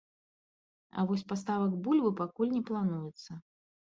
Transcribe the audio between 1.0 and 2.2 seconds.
А вось паставак бульбы